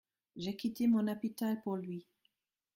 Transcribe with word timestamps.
J’ai 0.35 0.55
quitté 0.57 0.87
mon 0.87 1.07
hôpital 1.07 1.61
pour 1.61 1.75
lui. 1.77 2.07